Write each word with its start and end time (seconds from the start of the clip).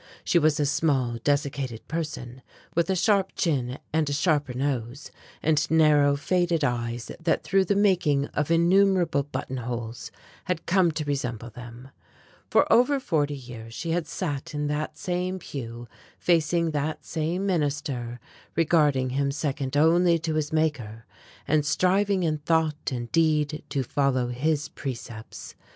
She 0.23 0.39
was 0.39 0.59
a 0.59 0.65
small 0.65 1.19
desiccated 1.23 1.87
person, 1.87 2.41
with 2.73 2.89
a 2.89 2.95
sharp 2.95 3.33
chin 3.35 3.77
and 3.93 4.09
a 4.09 4.13
sharper 4.13 4.55
nose, 4.55 5.11
and 5.43 5.69
narrow 5.69 6.15
faded 6.15 6.63
eyes 6.63 7.11
that 7.19 7.43
through 7.43 7.65
the 7.65 7.75
making 7.75 8.25
of 8.29 8.49
innumerable 8.49 9.21
buttonholes 9.21 10.09
had 10.45 10.65
come 10.65 10.91
to 10.93 11.05
resemble 11.05 11.51
them. 11.51 11.89
For 12.49 12.65
over 12.73 12.99
forty 12.99 13.35
years 13.35 13.75
she 13.75 13.91
had 13.91 14.07
sat 14.07 14.55
in 14.55 14.65
that 14.65 14.97
same 14.97 15.37
pew 15.37 15.87
facing 16.17 16.71
that 16.71 17.05
same 17.05 17.45
minister, 17.45 18.19
regarding 18.55 19.11
him 19.11 19.29
second 19.29 19.77
only 19.77 20.17
to 20.17 20.33
his 20.33 20.51
Maker, 20.51 21.05
and 21.47 21.63
striving 21.63 22.23
in 22.23 22.39
thought 22.39 22.91
and 22.91 23.11
deed 23.11 23.61
to 23.69 23.83
follow 23.83 24.29
his 24.29 24.67
precepts. 24.67 25.53